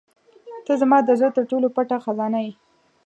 [0.65, 2.53] •ته زما د زړه تر ټولو پټه خزانه یې.